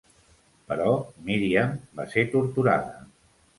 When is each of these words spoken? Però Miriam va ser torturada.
Però 0.71 0.95
Miriam 1.27 1.77
va 2.01 2.09
ser 2.17 2.25
torturada. 2.35 3.07